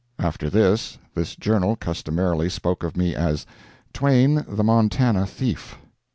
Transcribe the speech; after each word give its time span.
[After 0.17 0.49
this, 0.49 0.97
this 1.13 1.35
journal 1.35 1.75
customarily 1.75 2.49
spoke 2.49 2.81
of 2.81 2.97
me 2.97 3.13
as, 3.13 3.45
"Twain, 3.93 4.43
the 4.49 4.63
Montana 4.63 5.27
Thief." 5.27 5.77